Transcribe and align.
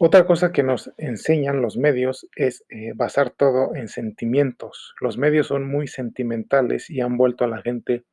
Otra 0.00 0.26
cosa 0.26 0.52
que 0.52 0.62
nos 0.62 0.92
enseñan 0.96 1.60
los 1.60 1.76
medios 1.76 2.28
es 2.36 2.64
eh, 2.68 2.92
basar 2.94 3.30
todo 3.30 3.74
en 3.74 3.88
sentimientos. 3.88 4.94
Los 5.00 5.18
medios 5.18 5.48
son 5.48 5.66
muy 5.66 5.88
sentimentales 5.88 6.88
y 6.88 7.00
han 7.00 7.16
vuelto 7.16 7.44
a 7.44 7.48
la 7.48 7.62
gente 7.62 8.04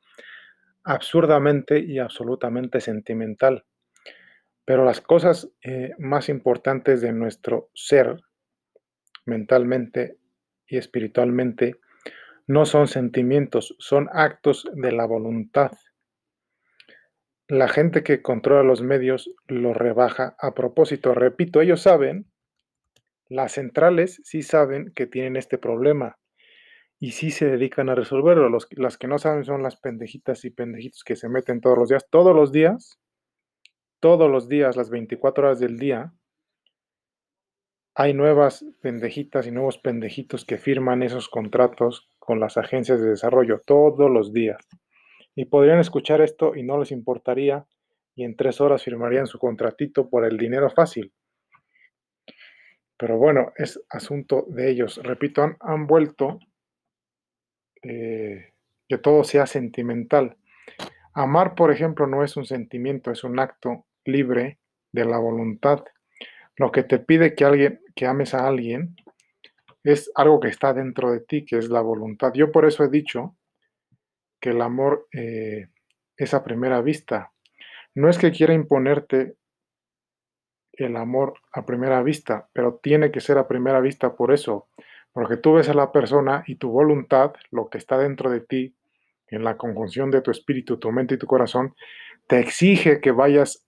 absurdamente 0.84 1.78
y 1.78 2.00
absolutamente 2.00 2.82
sentimental. 2.82 3.66
Pero 4.66 4.84
las 4.84 5.00
cosas 5.00 5.52
eh, 5.62 5.94
más 6.00 6.28
importantes 6.28 7.02
de 7.02 7.12
nuestro 7.12 7.70
ser, 7.76 8.20
mentalmente 9.26 10.18
y 10.66 10.78
espiritualmente, 10.78 11.76
no 12.48 12.66
son 12.66 12.88
sentimientos, 12.88 13.76
son 13.78 14.10
actos 14.12 14.68
de 14.74 14.92
la 14.92 15.06
voluntad. 15.06 15.72
La 17.48 17.68
gente 17.68 18.02
que 18.02 18.24
controla 18.24 18.64
los 18.64 18.82
medios 18.82 19.32
lo 19.48 19.74
rebaja 19.76 20.36
a 20.40 20.56
propósito. 20.56 21.14
Repito, 21.14 21.62
ellos 21.62 21.82
saben, 21.82 22.26
las 23.30 23.52
centrales 23.52 24.20
sí 24.24 24.42
saben 24.42 24.92
que 24.96 25.06
tienen 25.06 25.36
este 25.36 25.60
problema 25.60 26.18
y 27.00 27.12
sí 27.12 27.30
se 27.30 27.46
dedican 27.46 27.90
a 27.90 27.96
resolverlo. 27.96 28.50
Las 28.72 28.98
que 28.98 29.08
no 29.08 29.20
saben 29.20 29.46
son 29.46 29.62
las 29.62 29.76
pendejitas 29.76 30.44
y 30.44 30.50
pendejitos 30.50 31.04
que 31.04 31.16
se 31.16 31.30
meten 31.30 31.62
todos 31.62 31.78
los 31.78 31.90
días. 31.90 32.08
Todos 32.10 32.36
los 32.36 32.52
días, 32.52 33.00
todos 34.00 34.32
los 34.32 34.48
días, 34.50 34.76
las 34.76 34.90
24 34.90 35.46
horas 35.46 35.60
del 35.60 35.78
día, 35.78 36.14
hay 37.94 38.16
nuevas 38.16 38.66
pendejitas 38.82 39.46
y 39.46 39.52
nuevos 39.52 39.78
pendejitos 39.78 40.46
que 40.46 40.58
firman 40.58 41.04
esos 41.04 41.30
contratos 41.30 42.10
con 42.18 42.40
las 42.40 42.58
agencias 42.58 43.00
de 43.00 43.10
desarrollo 43.10 43.62
todos 43.64 44.10
los 44.10 44.34
días. 44.34 44.68
Y 45.36 45.46
podrían 45.46 45.80
escuchar 45.80 46.22
esto 46.22 46.56
y 46.56 46.64
no 46.64 46.78
les 46.80 46.92
importaría 46.92 47.66
y 48.16 48.24
en 48.24 48.36
tres 48.36 48.62
horas 48.62 48.84
firmarían 48.84 49.28
su 49.28 49.38
contratito 49.38 50.10
por 50.10 50.26
el 50.26 50.38
dinero 50.38 50.70
fácil. 50.70 51.12
Pero 52.98 53.18
bueno, 53.18 53.52
es 53.58 53.82
asunto 53.90 54.46
de 54.48 54.70
ellos. 54.70 55.02
Repito, 55.04 55.46
han, 55.60 55.86
vuelto 55.86 56.40
eh, 57.84 58.54
que 58.88 58.98
todo 58.98 59.26
sea 59.26 59.46
sentimental. 59.46 60.38
Amar, 61.14 61.56
por 61.56 61.72
ejemplo, 61.72 62.08
no 62.08 62.24
es 62.24 62.38
un 62.38 62.46
sentimiento, 62.46 63.12
es 63.12 63.24
un 63.26 63.40
acto 63.40 63.86
libre 64.06 64.60
de 64.94 65.06
la 65.06 65.18
voluntad. 65.18 65.84
Lo 66.56 66.72
que 66.72 66.84
te 66.84 67.00
pide 67.00 67.36
que 67.36 67.44
alguien, 67.44 67.82
que 67.96 68.06
ames 68.06 68.34
a 68.34 68.48
alguien, 68.48 68.96
es 69.84 70.10
algo 70.16 70.40
que 70.40 70.48
está 70.48 70.74
dentro 70.74 71.12
de 71.12 71.20
ti, 71.20 71.46
que 71.46 71.58
es 71.58 71.70
la 71.70 71.82
voluntad. 71.82 72.32
Yo 72.34 72.52
por 72.52 72.66
eso 72.66 72.84
he 72.86 72.90
dicho 72.90 73.36
el 74.50 74.62
amor 74.62 75.08
eh, 75.14 75.70
es 76.18 76.34
a 76.34 76.44
primera 76.44 76.82
vista. 76.82 77.32
No 77.94 78.10
es 78.10 78.18
que 78.18 78.32
quiera 78.32 78.54
imponerte 78.54 79.36
el 80.74 80.98
amor 80.98 81.36
a 81.54 81.66
primera 81.66 82.04
vista, 82.04 82.50
pero 82.54 82.80
tiene 82.82 83.12
que 83.12 83.22
ser 83.22 83.38
a 83.38 83.48
primera 83.48 83.80
vista 83.80 84.16
por 84.16 84.34
eso, 84.34 84.68
porque 85.14 85.38
tú 85.38 85.54
ves 85.54 85.70
a 85.70 85.74
la 85.74 85.92
persona 85.92 86.44
y 86.48 86.56
tu 86.56 86.70
voluntad, 86.70 87.34
lo 87.52 87.70
que 87.70 87.78
está 87.78 87.98
dentro 87.98 88.30
de 88.30 88.42
ti, 88.42 88.76
en 89.28 89.44
la 89.44 89.58
conjunción 89.58 90.12
de 90.12 90.22
tu 90.22 90.32
espíritu, 90.32 90.78
tu 90.78 90.92
mente 90.92 91.16
y 91.16 91.18
tu 91.18 91.28
corazón, 91.28 91.76
te 92.28 92.40
exige 92.40 93.00
que 93.00 93.12
vayas 93.12 93.66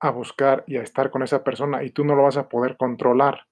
a 0.00 0.10
buscar 0.10 0.64
y 0.66 0.76
a 0.76 0.82
estar 0.82 1.10
con 1.10 1.22
esa 1.22 1.44
persona 1.44 1.84
y 1.84 1.90
tú 1.90 2.04
no 2.04 2.14
lo 2.14 2.24
vas 2.24 2.36
a 2.36 2.48
poder 2.48 2.76
controlar. 2.76 3.46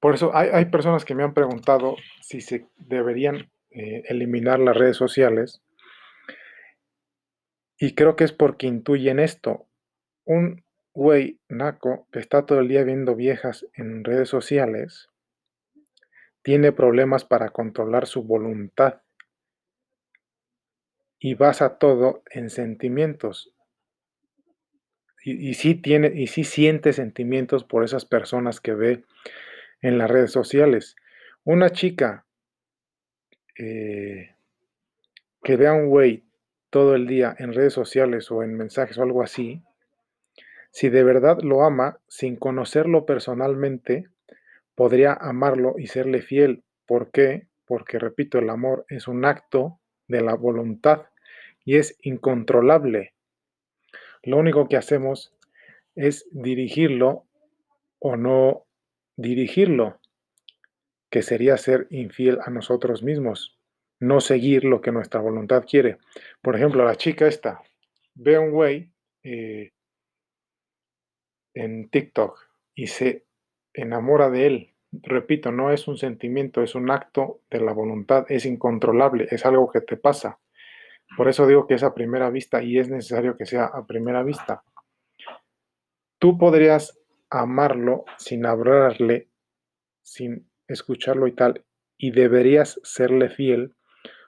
Por 0.00 0.14
eso 0.14 0.34
hay, 0.34 0.64
personas 0.66 1.04
que 1.04 1.14
me 1.14 1.22
han 1.22 1.34
preguntado 1.34 1.96
si 2.22 2.40
se 2.40 2.66
deberían 2.78 3.50
eh, 3.70 4.02
eliminar 4.08 4.58
las 4.58 4.76
redes 4.76 4.96
sociales 4.96 5.62
y 7.78 7.94
creo 7.94 8.16
que 8.16 8.24
es 8.24 8.32
porque 8.32 8.66
intuyen 8.66 9.18
esto. 9.18 9.66
Un 10.24 10.64
güey 10.92 11.40
naco 11.48 12.06
que 12.12 12.18
está 12.18 12.44
todo 12.44 12.60
el 12.60 12.68
día 12.68 12.84
viendo 12.84 13.14
viejas 13.14 13.66
en 13.74 14.04
redes 14.04 14.28
sociales 14.28 15.08
tiene 16.42 16.72
problemas 16.72 17.24
para 17.24 17.50
controlar 17.50 18.06
su 18.06 18.22
voluntad 18.22 19.02
y 21.18 21.34
basa 21.34 21.78
todo 21.78 22.22
en 22.30 22.50
sentimientos 22.50 23.54
y, 25.22 25.54
sí 25.54 25.74
tiene, 25.74 26.12
y 26.14 26.28
sí 26.28 26.44
siente 26.44 26.92
sentimientos 26.92 27.64
por 27.64 27.84
esas 27.84 28.04
personas 28.04 28.60
que 28.60 28.74
ve 28.74 29.04
en 29.82 29.98
las 29.98 30.10
redes 30.10 30.32
sociales. 30.32 30.96
Una 31.44 31.70
chica 31.70 32.24
eh, 33.62 34.34
que 35.42 35.56
vea 35.56 35.74
un 35.74 35.88
güey 35.88 36.24
todo 36.70 36.94
el 36.94 37.06
día 37.06 37.36
en 37.38 37.52
redes 37.52 37.74
sociales 37.74 38.30
o 38.30 38.42
en 38.42 38.56
mensajes 38.56 38.96
o 38.96 39.02
algo 39.02 39.22
así, 39.22 39.62
si 40.70 40.88
de 40.88 41.04
verdad 41.04 41.40
lo 41.42 41.62
ama 41.62 42.00
sin 42.08 42.36
conocerlo 42.36 43.04
personalmente, 43.04 44.08
podría 44.74 45.12
amarlo 45.12 45.74
y 45.76 45.88
serle 45.88 46.22
fiel. 46.22 46.62
¿Por 46.86 47.10
qué? 47.10 47.48
Porque, 47.66 47.98
repito, 47.98 48.38
el 48.38 48.48
amor 48.48 48.86
es 48.88 49.08
un 49.08 49.26
acto 49.26 49.78
de 50.08 50.22
la 50.22 50.34
voluntad 50.34 51.02
y 51.62 51.76
es 51.76 51.98
incontrolable. 52.00 53.12
Lo 54.22 54.38
único 54.38 54.68
que 54.68 54.78
hacemos 54.78 55.34
es 55.96 56.26
dirigirlo 56.30 57.26
o 57.98 58.16
no 58.16 58.64
dirigirlo, 59.16 59.99
que 61.10 61.22
sería 61.22 61.56
ser 61.56 61.86
infiel 61.90 62.38
a 62.44 62.50
nosotros 62.50 63.02
mismos, 63.02 63.58
no 63.98 64.20
seguir 64.20 64.64
lo 64.64 64.80
que 64.80 64.92
nuestra 64.92 65.20
voluntad 65.20 65.64
quiere. 65.68 65.98
Por 66.40 66.56
ejemplo, 66.56 66.84
la 66.84 66.96
chica 66.96 67.26
esta 67.26 67.62
ve 68.14 68.38
un 68.38 68.50
güey 68.50 68.92
eh, 69.22 69.72
en 71.54 71.88
TikTok 71.90 72.38
y 72.74 72.86
se 72.86 73.26
enamora 73.72 74.30
de 74.30 74.46
él. 74.46 74.74
Repito, 74.92 75.52
no 75.52 75.70
es 75.70 75.86
un 75.88 75.96
sentimiento, 75.96 76.62
es 76.62 76.74
un 76.74 76.90
acto 76.90 77.40
de 77.50 77.60
la 77.60 77.72
voluntad, 77.72 78.26
es 78.28 78.44
incontrolable, 78.44 79.28
es 79.30 79.46
algo 79.46 79.70
que 79.70 79.80
te 79.80 79.96
pasa. 79.96 80.40
Por 81.16 81.28
eso 81.28 81.46
digo 81.46 81.66
que 81.66 81.74
es 81.74 81.82
a 81.82 81.94
primera 81.94 82.30
vista 82.30 82.62
y 82.62 82.78
es 82.78 82.88
necesario 82.88 83.36
que 83.36 83.46
sea 83.46 83.64
a 83.64 83.86
primera 83.86 84.22
vista. 84.22 84.62
Tú 86.18 86.38
podrías 86.38 86.98
amarlo 87.30 88.04
sin 88.18 88.46
hablarle, 88.46 89.28
sin 90.02 90.49
escucharlo 90.70 91.26
y 91.26 91.32
tal, 91.32 91.64
y 91.96 92.12
deberías 92.12 92.80
serle 92.82 93.28
fiel 93.28 93.74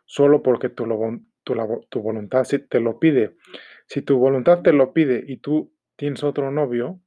solo 0.05 0.43
porque 0.43 0.69
tu, 0.69 0.85
tu, 1.45 2.03
voluntad 2.03 2.47
te 2.69 2.81
lo 2.81 2.99
pide. 2.99 3.37
Si 3.87 4.03
tu 4.03 4.19
voluntad 4.19 4.63
te 4.63 4.73
lo 4.73 4.93
pide 4.93 5.25
y 5.27 5.39
tú 5.39 5.73
tienes 5.97 6.23
otro 6.23 6.51
novio, 6.51 7.01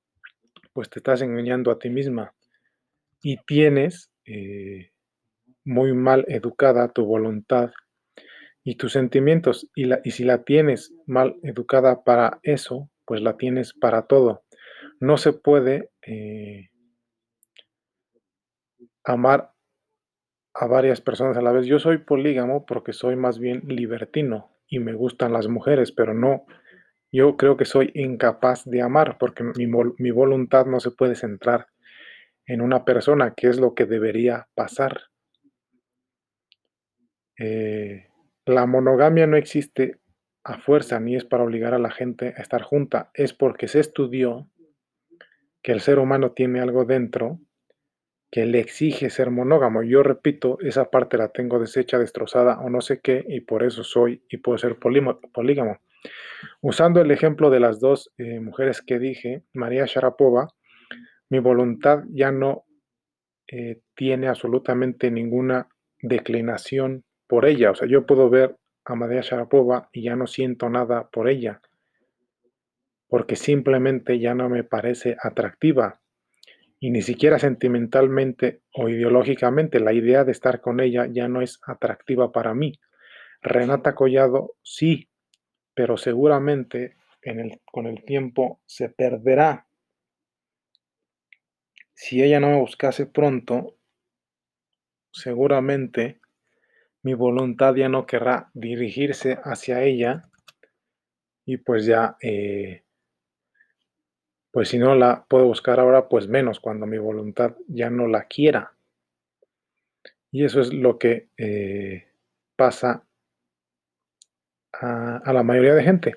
pues 0.74 0.90
te 0.90 1.00
estás 1.00 1.22
engañando 1.22 1.72
a 1.72 1.80
ti 1.80 1.90
misma 1.90 2.34
y 3.22 3.38
tienes 3.46 4.12
eh, 4.26 4.92
muy 5.64 5.94
mal 5.94 6.26
educada 6.28 6.90
tu 6.90 7.06
voluntad 7.06 7.72
y 8.64 8.76
tus 8.76 8.94
sentimientos, 8.94 9.70
y, 9.76 9.86
la, 9.86 10.02
y 10.04 10.12
si 10.12 10.24
la 10.24 10.44
tienes 10.44 10.92
mal 11.06 11.36
educada 11.44 12.04
para 12.04 12.40
eso, 12.42 12.90
pues 13.06 13.22
la 13.22 13.38
tienes 13.38 13.74
para 13.74 14.08
todo. 14.08 14.44
No 15.00 15.18
se 15.18 15.34
puede 15.34 15.92
eh, 16.02 16.70
amar 19.06 19.54
a 20.54 20.68
varias 20.68 21.02
personas 21.02 21.38
a 21.38 21.42
la 21.42 21.52
vez. 21.52 21.66
Yo 21.66 21.80
soy 21.80 22.00
polígamo 22.00 22.66
porque 22.66 22.94
soy 22.94 23.16
más 23.16 23.40
bien 23.40 23.64
libertino 23.68 24.52
y 24.68 24.80
me 24.80 24.94
gustan 24.94 25.34
las 25.34 25.48
mujeres, 25.48 25.92
pero 25.92 26.14
no, 26.14 26.46
yo 27.12 27.38
creo 27.38 27.58
que 27.58 27.66
soy 27.66 27.92
incapaz 27.94 28.66
de 28.66 28.82
amar 28.82 29.18
porque 29.18 29.44
mi, 29.44 29.68
mi 29.98 30.12
voluntad 30.12 30.66
no 30.66 30.80
se 30.80 30.92
puede 30.92 31.16
centrar 31.16 31.68
en 32.46 32.62
una 32.62 32.86
persona, 32.86 33.34
que 33.36 33.48
es 33.48 33.60
lo 33.60 33.74
que 33.74 33.86
debería 33.86 34.48
pasar. 34.56 35.02
Eh, 37.38 38.08
la 38.46 38.66
monogamia 38.66 39.28
no 39.28 39.36
existe 39.36 40.00
a 40.44 40.60
fuerza 40.60 41.00
ni 41.00 41.16
es 41.16 41.26
para 41.26 41.44
obligar 41.44 41.74
a 41.74 41.80
la 41.80 41.92
gente 41.92 42.34
a 42.38 42.42
estar 42.42 42.62
junta, 42.62 43.10
es 43.14 43.34
porque 43.34 43.68
se 43.68 43.80
estudió 43.80 44.48
que 45.64 45.72
el 45.72 45.82
ser 45.82 45.98
humano 45.98 46.32
tiene 46.32 46.62
algo 46.62 46.86
dentro 46.86 47.40
que 48.32 48.46
le 48.46 48.60
exige 48.60 49.10
ser 49.10 49.32
monógamo. 49.32 49.84
Yo 49.84 50.04
repito, 50.04 50.58
esa 50.62 50.90
parte 50.90 51.18
la 51.18 51.30
tengo 51.30 51.60
deshecha, 51.60 52.00
destrozada 52.00 52.60
o 52.60 52.70
no 52.70 52.82
sé 52.82 53.00
qué, 53.00 53.24
y 53.28 53.42
por 53.42 53.64
eso 53.64 53.84
soy 53.84 54.24
y 54.30 54.38
puedo 54.38 54.58
ser 54.58 54.78
polígamo. 54.78 55.80
Usando 56.62 57.02
el 57.02 57.12
ejemplo 57.12 57.50
de 57.50 57.60
las 57.60 57.80
dos 57.80 58.12
eh, 58.18 58.40
mujeres 58.40 58.82
que 58.82 59.00
dije, 59.00 59.44
María 59.54 59.86
Sharapova, 59.86 60.50
mi 61.30 61.40
voluntad 61.40 62.04
ya 62.10 62.32
no 62.32 62.66
eh, 63.48 63.82
tiene 63.96 64.28
absolutamente 64.28 65.12
ninguna 65.12 65.68
declinación 66.02 67.04
por 67.28 67.46
ella. 67.46 67.72
O 67.72 67.76
sea, 67.76 67.88
yo 67.88 68.06
puedo 68.06 68.30
ver 68.30 68.56
a 68.86 68.96
María 68.96 69.22
Sharapova 69.22 69.90
y 69.92 70.04
ya 70.04 70.16
no 70.16 70.28
siento 70.28 70.70
nada 70.70 71.10
por 71.10 71.30
ella, 71.30 71.62
porque 73.08 73.36
simplemente 73.36 74.20
ya 74.20 74.36
no 74.36 74.50
me 74.50 74.64
parece 74.64 75.16
atractiva. 75.22 76.00
Y 76.86 76.92
ni 76.92 77.02
siquiera 77.02 77.40
sentimentalmente 77.40 78.62
o 78.72 78.90
ideológicamente 78.90 79.80
la 79.80 79.92
idea 79.92 80.24
de 80.24 80.32
estar 80.32 80.62
con 80.62 80.80
ella 80.80 81.08
ya 81.12 81.28
no 81.28 81.42
es 81.42 81.60
atractiva 81.66 82.32
para 82.32 82.54
mí. 82.54 82.80
Renata 83.42 83.96
Collado 83.96 84.54
sí, 84.62 85.10
pero 85.74 85.98
seguramente 85.98 86.98
en 87.24 87.40
el, 87.40 87.62
con 87.66 87.88
el 87.88 88.06
tiempo 88.06 88.62
se 88.68 88.90
perderá. 88.90 89.66
si 91.96 92.22
ella 92.22 92.40
no 92.40 92.50
me 92.50 92.60
buscase 92.60 93.08
pronto, 93.08 93.80
seguramente 95.12 96.20
mi 97.02 97.16
voluntad 97.16 97.74
ya 97.74 97.90
no 97.90 98.06
querrá 98.06 98.52
dirigirse 98.54 99.40
hacia 99.44 99.82
ella 99.82 100.30
y 101.46 101.58
pues 101.58 101.88
ya, 101.88 102.16
eh, 102.22 102.84
pues 104.56 104.70
si 104.70 104.78
no 104.78 104.96
la 104.96 105.26
puedo 105.28 105.48
buscar 105.48 105.82
ahora, 105.82 106.08
pues 106.08 106.30
menos 106.30 106.62
cuando 106.62 106.86
mi 106.86 106.98
voluntad 106.98 107.58
ya 107.68 107.90
no 107.90 108.08
la 108.08 108.24
quiera. 108.24 108.72
Y 110.32 110.46
eso 110.46 110.62
es 110.62 110.74
lo 110.74 110.98
que 110.98 111.28
eh, 111.36 112.08
pasa 112.56 113.04
a, 114.72 115.18
a 115.18 115.34
la 115.34 115.44
mayoría 115.44 115.74
de 115.74 115.84
gente. 115.84 116.16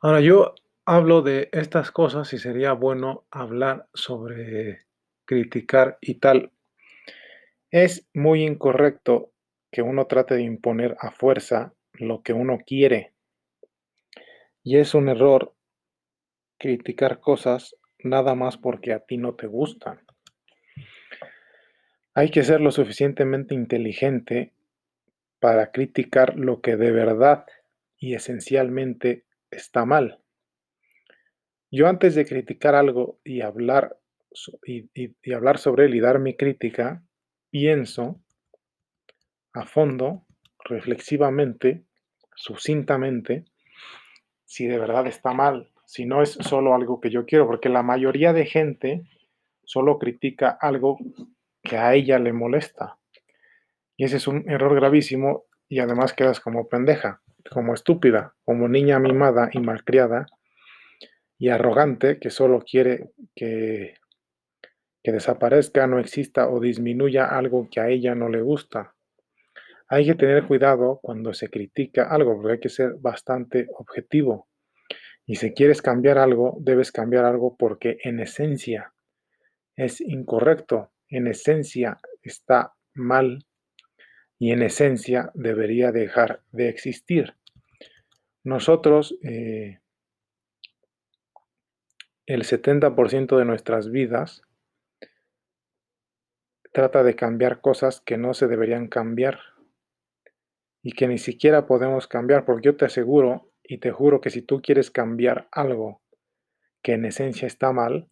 Ahora 0.00 0.22
yo 0.22 0.54
hablo 0.86 1.20
de 1.20 1.50
estas 1.52 1.90
cosas 1.90 2.32
y 2.32 2.38
sería 2.38 2.72
bueno 2.72 3.26
hablar 3.30 3.88
sobre 3.92 4.86
criticar 5.26 5.98
y 6.00 6.14
tal. 6.14 6.50
Es 7.70 8.08
muy 8.14 8.42
incorrecto 8.42 9.32
que 9.70 9.82
uno 9.82 10.06
trate 10.06 10.36
de 10.36 10.44
imponer 10.44 10.96
a 10.98 11.10
fuerza 11.10 11.74
lo 11.92 12.22
que 12.22 12.32
uno 12.32 12.56
quiere. 12.64 13.12
Y 14.62 14.78
es 14.78 14.94
un 14.94 15.10
error 15.10 15.52
criticar 16.62 17.18
cosas 17.18 17.74
nada 18.04 18.36
más 18.36 18.56
porque 18.56 18.92
a 18.92 19.00
ti 19.00 19.18
no 19.18 19.34
te 19.34 19.48
gustan. 19.48 20.00
Hay 22.14 22.30
que 22.30 22.44
ser 22.44 22.60
lo 22.60 22.70
suficientemente 22.70 23.56
inteligente 23.56 24.52
para 25.40 25.72
criticar 25.72 26.38
lo 26.38 26.60
que 26.60 26.76
de 26.76 26.92
verdad 26.92 27.46
y 27.98 28.14
esencialmente 28.14 29.24
está 29.50 29.84
mal. 29.84 30.20
Yo 31.68 31.88
antes 31.88 32.14
de 32.14 32.26
criticar 32.26 32.76
algo 32.76 33.18
y 33.24 33.40
hablar, 33.40 33.98
y, 34.64 34.88
y 34.94 35.32
hablar 35.32 35.58
sobre 35.58 35.86
él 35.86 35.96
y 35.96 36.00
dar 36.00 36.20
mi 36.20 36.36
crítica, 36.36 37.02
pienso 37.50 38.22
a 39.52 39.66
fondo, 39.66 40.26
reflexivamente, 40.64 41.82
sucintamente, 42.36 43.46
si 44.44 44.68
de 44.68 44.78
verdad 44.78 45.08
está 45.08 45.32
mal, 45.32 45.71
si 45.92 46.06
no 46.06 46.22
es 46.22 46.38
solo 46.40 46.74
algo 46.74 47.02
que 47.02 47.10
yo 47.10 47.26
quiero, 47.26 47.46
porque 47.46 47.68
la 47.68 47.82
mayoría 47.82 48.32
de 48.32 48.46
gente 48.46 49.02
solo 49.62 49.98
critica 49.98 50.56
algo 50.58 50.96
que 51.62 51.76
a 51.76 51.92
ella 51.92 52.18
le 52.18 52.32
molesta. 52.32 52.96
Y 53.98 54.04
ese 54.04 54.16
es 54.16 54.26
un 54.26 54.48
error 54.48 54.74
gravísimo 54.74 55.44
y 55.68 55.80
además 55.80 56.14
quedas 56.14 56.40
como 56.40 56.66
pendeja, 56.66 57.20
como 57.50 57.74
estúpida, 57.74 58.34
como 58.42 58.68
niña 58.68 58.98
mimada 59.00 59.50
y 59.52 59.60
malcriada 59.60 60.24
y 61.36 61.50
arrogante 61.50 62.18
que 62.18 62.30
solo 62.30 62.62
quiere 62.62 63.10
que, 63.36 63.96
que 65.02 65.12
desaparezca, 65.12 65.86
no 65.86 65.98
exista 65.98 66.48
o 66.48 66.58
disminuya 66.58 67.26
algo 67.26 67.68
que 67.70 67.80
a 67.80 67.90
ella 67.90 68.14
no 68.14 68.30
le 68.30 68.40
gusta. 68.40 68.94
Hay 69.88 70.06
que 70.06 70.14
tener 70.14 70.46
cuidado 70.46 71.00
cuando 71.02 71.34
se 71.34 71.50
critica 71.50 72.08
algo, 72.08 72.36
porque 72.36 72.52
hay 72.52 72.60
que 72.60 72.70
ser 72.70 72.94
bastante 72.98 73.66
objetivo. 73.76 74.48
Y 75.26 75.36
si 75.36 75.54
quieres 75.54 75.82
cambiar 75.82 76.18
algo, 76.18 76.56
debes 76.60 76.90
cambiar 76.92 77.24
algo 77.24 77.56
porque 77.56 77.98
en 78.02 78.20
esencia 78.20 78.92
es 79.76 80.00
incorrecto, 80.00 80.92
en 81.08 81.26
esencia 81.26 81.98
está 82.22 82.74
mal 82.94 83.46
y 84.38 84.50
en 84.50 84.62
esencia 84.62 85.30
debería 85.34 85.92
dejar 85.92 86.42
de 86.50 86.68
existir. 86.68 87.34
Nosotros, 88.44 89.16
eh, 89.22 89.78
el 92.26 92.42
70% 92.44 93.38
de 93.38 93.44
nuestras 93.44 93.90
vidas 93.90 94.42
trata 96.72 97.04
de 97.04 97.14
cambiar 97.14 97.60
cosas 97.60 98.00
que 98.00 98.16
no 98.16 98.34
se 98.34 98.48
deberían 98.48 98.88
cambiar 98.88 99.38
y 100.82 100.92
que 100.92 101.06
ni 101.06 101.18
siquiera 101.18 101.66
podemos 101.66 102.08
cambiar, 102.08 102.44
porque 102.44 102.66
yo 102.66 102.76
te 102.76 102.86
aseguro 102.86 103.51
y 103.62 103.78
te 103.78 103.90
juro 103.90 104.20
que 104.20 104.30
si 104.30 104.42
tú 104.42 104.60
quieres 104.60 104.90
cambiar 104.90 105.48
algo 105.52 106.02
que 106.82 106.92
en 106.92 107.04
esencia 107.04 107.46
está 107.46 107.72
mal, 107.72 108.08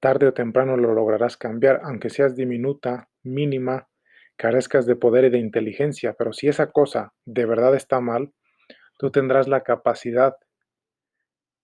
tarde 0.00 0.26
o 0.26 0.34
temprano 0.34 0.76
lo 0.76 0.94
lograrás 0.94 1.36
cambiar, 1.36 1.80
aunque 1.84 2.10
seas 2.10 2.34
diminuta, 2.34 3.08
mínima, 3.22 3.88
carezcas 4.36 4.86
de 4.86 4.96
poder 4.96 5.26
y 5.26 5.30
de 5.30 5.38
inteligencia, 5.38 6.14
pero 6.14 6.32
si 6.32 6.48
esa 6.48 6.72
cosa 6.72 7.12
de 7.24 7.46
verdad 7.46 7.74
está 7.74 8.00
mal, 8.00 8.32
tú 8.98 9.10
tendrás 9.10 9.48
la 9.48 9.62
capacidad. 9.62 10.36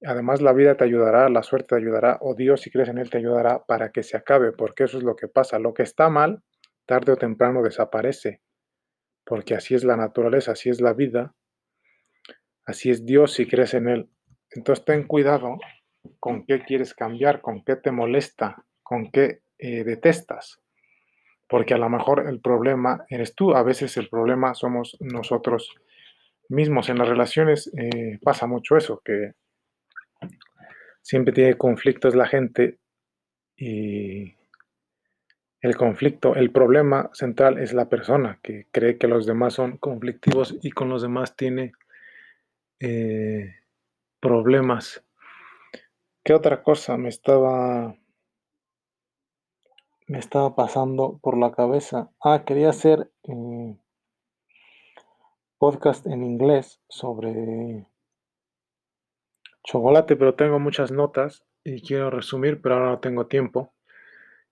Además, 0.05 0.43
la 0.43 0.53
vida 0.53 0.77
te 0.77 0.85
ayudará, 0.85 1.29
la 1.29 1.43
suerte 1.43 1.69
te 1.69 1.77
ayudará, 1.77 2.19
o 2.21 2.35
Dios, 2.35 2.61
si 2.61 2.71
crees 2.71 2.91
en 2.91 2.99
Él, 2.99 3.11
te 3.11 3.19
ayudará 3.19 3.65
para 3.67 3.91
que 3.91 4.03
se 4.03 4.17
acabe, 4.17 4.53
porque 4.53 4.85
eso 4.85 4.99
es 4.99 5.05
lo 5.05 5.17
que 5.17 5.27
pasa. 5.27 5.59
Lo 5.59 5.73
que 5.73 5.83
está 5.83 6.11
mal, 6.11 6.43
tarde 6.85 7.13
o 7.13 7.17
temprano 7.17 7.63
desaparece 7.63 8.43
porque 9.27 9.57
así 9.57 9.75
es 9.75 9.85
la 9.85 9.97
naturaleza, 9.97 10.53
así 10.53 10.71
es 10.71 10.81
la 10.81 10.95
vida, 10.95 11.35
así 12.67 12.91
es 12.91 13.07
Dios 13.07 13.33
si 13.33 13.47
crees 13.47 13.75
en 13.75 13.89
Él. 13.89 14.09
Entonces 14.51 14.85
ten 14.85 15.05
cuidado 15.05 15.59
con 16.21 16.45
qué 16.45 16.61
quieres 16.61 16.95
cambiar, 16.95 17.41
con 17.41 17.65
qué 17.65 17.77
te 17.77 17.91
molesta, 17.91 18.65
con 18.83 19.11
qué 19.11 19.41
eh, 19.59 19.85
detestas, 19.85 20.61
porque 21.49 21.75
a 21.75 21.79
lo 21.79 21.89
mejor 21.89 22.29
el 22.29 22.41
problema 22.41 23.05
eres 23.09 23.35
tú, 23.35 23.55
a 23.55 23.63
veces 23.63 23.97
el 23.97 24.09
problema 24.09 24.55
somos 24.55 24.97
nosotros 25.01 25.75
mismos. 26.49 26.89
En 26.89 26.99
las 26.99 27.09
relaciones 27.09 27.73
eh, 27.77 28.19
pasa 28.23 28.47
mucho 28.47 28.77
eso, 28.77 29.01
que 29.05 29.33
siempre 31.03 31.33
tiene 31.33 31.55
conflictos 31.57 32.15
la 32.15 32.27
gente 32.27 32.79
y 33.57 34.35
el 35.61 35.77
conflicto, 35.77 36.35
el 36.37 36.51
problema 36.51 37.11
central 37.13 37.59
es 37.59 37.73
la 37.73 37.89
persona 37.89 38.39
que 38.43 38.67
cree 38.71 38.99
que 38.99 39.09
los 39.09 39.27
demás 39.27 39.55
son 39.55 39.79
conflictivos 39.79 40.57
y 40.63 40.71
con 40.71 40.89
los 40.89 41.03
demás 41.03 41.35
tiene 41.35 41.73
eh, 42.81 43.55
problemas. 44.21 45.05
¿Qué 46.25 46.35
otra 46.35 46.63
cosa 46.63 46.97
me 46.97 47.09
estaba 47.09 47.97
me 50.09 50.19
estaba 50.19 50.55
pasando 50.55 51.19
por 51.23 51.37
la 51.37 51.53
cabeza? 51.53 52.11
Ah, 52.23 52.45
quería 52.45 52.71
hacer 52.71 53.11
eh, 53.25 53.77
podcast 55.59 56.07
en 56.07 56.23
inglés 56.23 56.81
sobre 56.89 57.87
chocolate, 59.65 60.17
pero 60.17 60.35
tengo 60.35 60.59
muchas 60.59 60.93
notas 60.93 61.45
y 61.65 61.83
quiero 61.83 62.11
resumir, 62.11 62.63
pero 62.63 62.77
ahora 62.77 62.91
no 62.91 63.01
tengo 63.01 63.27
tiempo. 63.27 63.75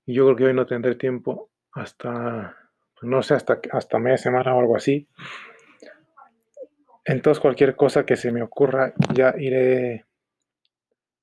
Y 0.07 0.14
yo 0.14 0.25
creo 0.25 0.37
que 0.37 0.45
hoy 0.45 0.54
no 0.54 0.66
tendré 0.66 0.97
tiempo 0.97 1.50
hasta, 1.73 2.57
no 3.02 3.23
sé, 3.23 3.35
hasta, 3.35 3.61
hasta 3.71 3.99
media 3.99 4.19
semana 4.19 4.54
o 4.54 4.61
algo 4.61 4.76
así. 4.76 5.09
Entonces 7.04 7.40
cualquier 7.40 7.76
cosa 7.76 8.06
que 8.06 8.16
se 8.16 8.32
me 8.32 8.42
ocurra, 8.42 8.94
ya 9.12 9.34
iré 9.38 10.04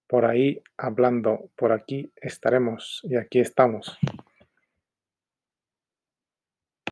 por 0.08 0.26
ahí 0.26 0.62
hablando. 0.78 1.50
Por 1.56 1.72
aquí 1.72 2.12
estaremos 2.16 3.02
y 3.04 3.16
aquí 3.16 3.40
estamos. 3.40 3.98